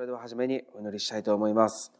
[0.00, 1.92] それでは初めにお祈りしたいと思います。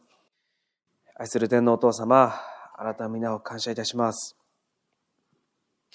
[1.15, 2.33] 愛する天皇お父様、
[2.75, 4.35] あなたの皆を感謝いたします。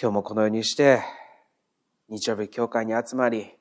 [0.01, 1.03] 今日もこのようにして、
[2.09, 3.57] 日曜日教会に集まり、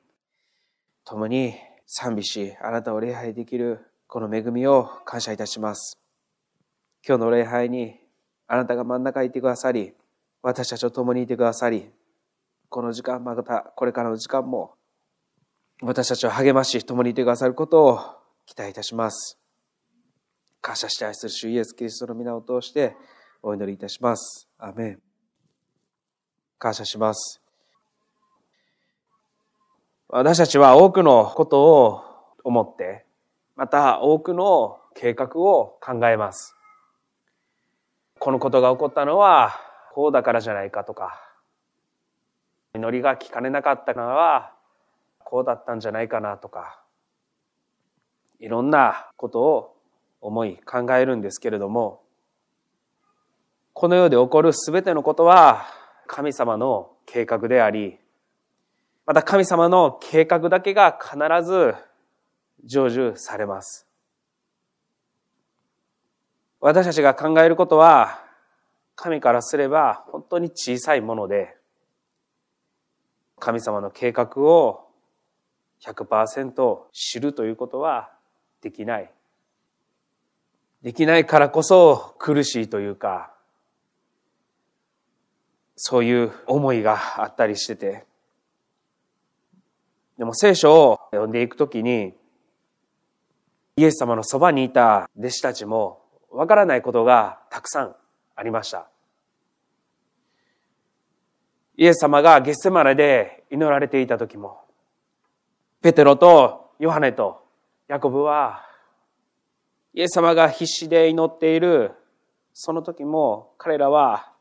[1.04, 1.56] 共に
[1.86, 5.98] 賛美し、あなたを礼拝できるこの恵みを感謝いたします。
[7.04, 7.98] 今日の礼拝に
[8.46, 9.92] あなたが真ん中にいてくださり、
[10.42, 11.90] 私たちと共にいてくださり、
[12.68, 14.74] この時間、またこれからの時間も、
[15.82, 18.15] 私たちを励まし、共にいてくださることを
[18.46, 19.38] 期待いたします。
[20.62, 22.96] 感謝して愛する主イエス・キリストの皆を通して
[23.42, 24.48] お祈りいたします。
[24.58, 25.02] アメン。
[26.58, 27.42] 感謝します。
[30.08, 32.02] 私たちは多くのことを
[32.44, 33.04] 思って、
[33.56, 36.54] また多くの計画を考えます。
[38.20, 39.54] このことが起こったのは
[39.92, 41.20] こうだからじゃないかとか、
[42.74, 44.52] 祈りが聞かれなかったのは
[45.24, 46.80] こうだったんじゃないかなとか、
[48.40, 49.76] いろんなことを
[50.20, 52.02] 思い考えるんですけれども、
[53.72, 55.66] この世で起こるすべてのことは
[56.06, 57.98] 神様の計画であり、
[59.06, 61.16] また神様の計画だけが必
[61.46, 61.74] ず
[62.66, 63.86] 成就されます。
[66.60, 68.22] 私たちが考えることは、
[68.96, 71.56] 神からすれば本当に小さいもので、
[73.38, 74.88] 神様の計画を
[75.82, 78.15] 100%知るということは
[78.60, 79.10] できない。
[80.82, 83.32] できないからこそ苦しいというか、
[85.76, 88.04] そういう思いがあったりしてて。
[90.18, 92.14] でも聖書を読んでいくときに、
[93.76, 97.96] イエス様のそばにいた弟子たちもわからないことがたくさん
[98.34, 98.88] ありました。
[101.76, 104.62] イエス様がゲッセマネで祈られていた時も、
[105.82, 107.45] ペテロとヨハネと
[107.88, 108.64] ヤコブは、
[109.94, 111.92] イエス様が必死で祈っている
[112.58, 114.32] その時も彼らは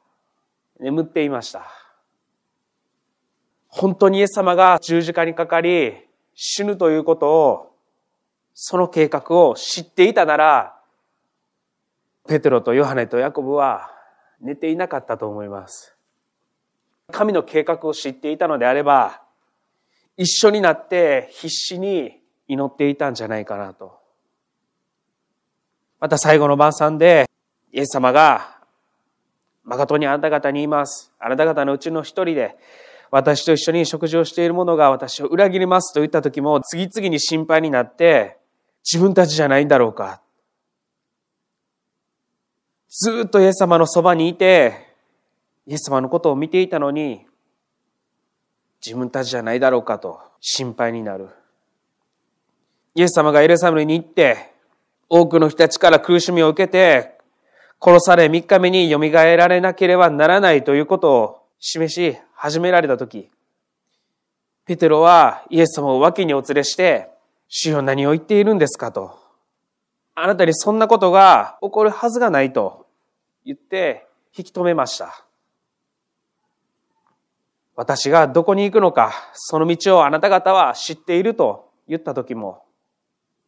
[0.80, 1.66] 眠っていました。
[3.68, 5.94] 本当にイエス様が十字架にかかり
[6.34, 7.76] 死ぬということを、
[8.54, 10.80] その計画を知っていたなら、
[12.26, 13.92] ペテロとヨハネとヤコブは
[14.40, 15.96] 寝ていなかったと思います。
[17.12, 19.22] 神の計画を知っていたのであれば、
[20.16, 24.00] 一緒になって必死に祈っていたんじゃないかなと。
[26.00, 27.30] また最後の晩餐で、
[27.72, 28.56] イエス様が
[29.64, 31.12] 誠にあなた方に言います。
[31.20, 32.56] あなた方のうちの一人で、
[33.12, 38.38] 私と一緒に食事をしている者が私を裏切りますと言った時も、次々に心配になって、
[38.84, 40.22] 自分たちじゃないんだろうか。
[42.90, 44.96] ずっとイエス様のそばにいて、
[45.66, 47.26] イエス様のことを見ていたのに、
[48.86, 51.30] 自分たちじゃないだろうかと心配になる。
[52.96, 54.54] イエス様がエルサレムに行って、
[55.10, 57.18] 多くの人たちから苦しみを受けて、
[57.82, 63.30] 殺され3日目に蘇られなければならないということを示し始められたとき、
[64.66, 67.10] ペテロはイエス様を脇にお連れして、
[67.48, 69.20] 主よ何を言っているんですかと。
[70.16, 72.88] あなたにそんなことが起こるはずがないと
[73.46, 75.26] 言って引き止めました。
[77.76, 82.65] 私がどこに行くのか、その道をあなた方は知っていると言った時も、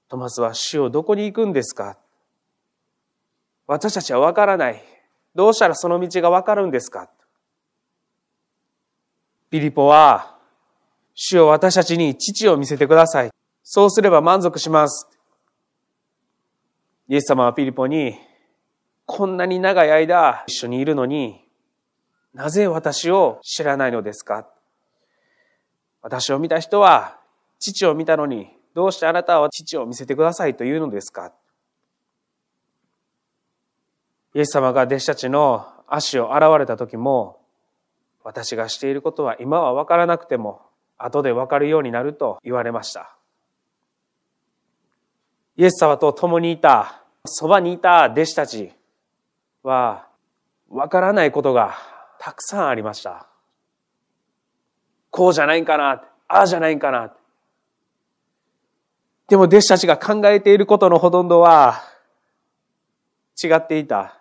[0.09, 1.97] トマスは主をどこに行くんですか？
[3.68, 4.81] 私たちはわからない。
[5.35, 7.09] どうしたらその道がわかるんですか？
[9.50, 10.38] ピリポは、
[11.13, 13.31] 主を私たちに父を見せてください。
[13.63, 15.07] そうすれば満足します。
[17.09, 18.18] イエス様はピリポに、
[19.06, 21.44] こんなに長い間一緒にいるのに、
[22.34, 24.47] なぜ私を知らないのですか？
[26.01, 27.18] 私を見た人は
[27.59, 31.32] 父を見たのに、どうしてあなたは父を見せてくださいというのですか？
[34.36, 37.40] イエス様が弟子たちの足を洗われた時も、
[38.24, 40.62] 私がしていることは今は分からなくても、
[40.96, 43.16] 後で分かるようになると言われました。
[45.56, 48.72] イエス様と共にいた、そばにいた弟子たち
[49.63, 50.06] は、
[50.69, 51.75] 分からないことが
[52.19, 53.28] たくさんありました。
[55.10, 57.12] こうじゃないんかな、ああじゃないんかな。
[59.27, 61.83] でも弟子たちが考えていることのほとんどは
[63.41, 64.19] 違っていた。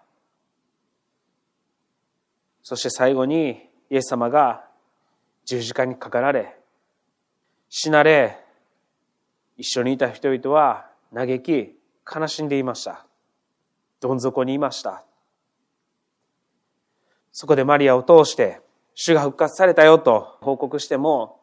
[2.62, 4.64] そして最後にイエス様が
[5.44, 6.56] 十字架にかかられ、
[7.68, 8.40] 死なれ、
[9.56, 13.06] 一緒にいた人々は嘆き、悲しんでいました。
[14.00, 15.04] どん底にいました。
[17.30, 18.60] そこでマリアを通して、
[18.94, 21.40] 主が復活されたよと報告しても、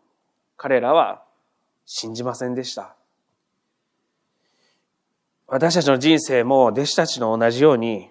[0.58, 1.24] 彼らは
[1.86, 2.96] 信じませんでした。
[5.56, 8.10] 私たちの人生も弟子たちの同じように、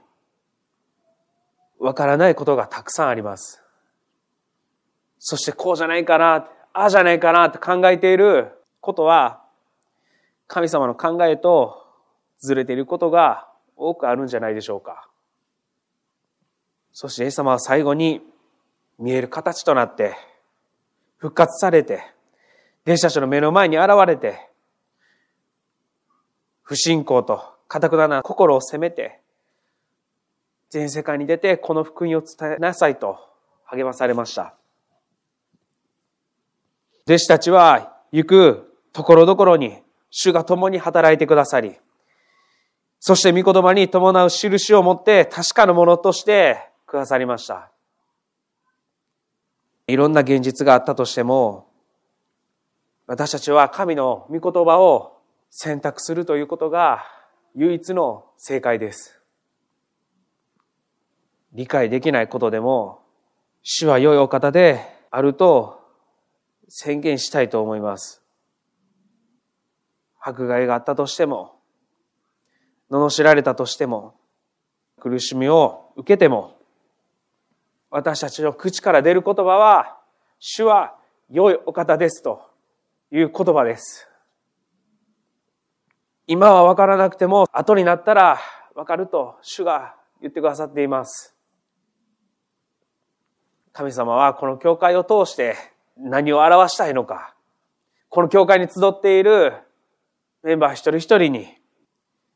[1.81, 3.61] わからないことがたくさんあります。
[5.19, 9.43] そしてこうじゃないかな、ああじゃないかなって考えていることは、
[10.47, 11.85] 神様の考えと
[12.39, 15.09] ずれていることが多くあるんじゃないでしょうか。
[16.93, 18.21] そしてイエス様は最後に
[19.01, 20.15] 見える形となって、
[21.17, 22.05] 復活されて、
[22.87, 24.52] 弟子たちの目の前に現れて、
[26.73, 29.21] 不信仰と堅くな心を責めて、
[30.71, 33.19] 全世界に出てこの福音を伝えなさいと
[33.67, 34.55] 励まされました。
[37.07, 41.77] 弟子たちは行くところどころに主が共に働いてくださり、
[43.01, 47.71] そして御言葉に伴う印を持って確かなものとしてくださりました。
[49.89, 51.69] いろんな現実があったとしても、
[53.07, 55.19] 私たちは神の御言葉を
[55.55, 57.05] 選択するということが
[57.55, 59.21] 唯一の正解です。
[61.53, 63.03] 理解できないことでも、
[63.63, 65.79] 主は良いお方であると
[66.69, 68.23] 宣言したいと思います。
[70.19, 71.61] 迫害があったとしても、
[72.91, 74.15] 罵られたとしても、
[74.99, 76.57] 苦しみを受けても、
[77.91, 79.99] 私たちの口から出る言葉は、
[80.39, 80.97] 主は
[81.29, 82.41] 良いお方ですと
[83.11, 84.12] いう言葉です。
[86.27, 88.39] 今は分からなくても、後になったら
[88.75, 91.37] 分かると主が言ってくださっています。
[93.73, 95.57] 神様はこの教会を通して
[95.97, 97.35] 何を表したいのか、
[98.09, 99.55] この教会に集っている
[100.43, 101.49] メンバー一人一人に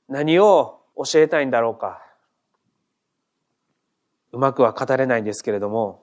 [0.09, 2.03] 何を教えたいんだろうか。
[4.33, 6.03] うまくは語れないんですけれども、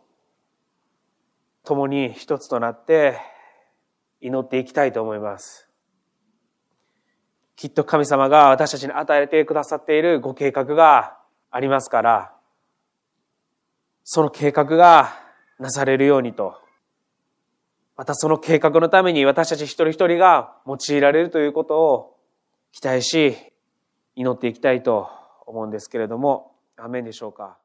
[1.64, 3.20] 共に一つとなって
[4.22, 5.70] 祈っていきたいと思います。
[7.56, 11.18] きっと神様が私たちに与えてくださっているご計画が
[11.52, 12.34] ありますから、
[14.04, 15.14] その計画が
[15.60, 16.60] なされるようにと、
[17.96, 22.18] またその計画のために私たち一人一人が用いられるということを
[22.72, 23.38] 期待し、
[24.16, 25.10] 祈っていきたいと
[25.46, 27.58] 思うんですけれども、アメンでしょうか？